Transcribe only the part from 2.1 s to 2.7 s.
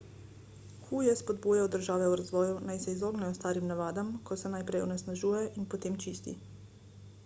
v razvoju